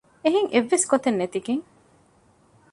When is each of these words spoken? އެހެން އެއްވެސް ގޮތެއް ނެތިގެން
އެހެން 0.23 0.49
އެއްވެސް 0.53 0.85
ގޮތެއް 0.91 1.19
ނެތިގެން 1.19 1.63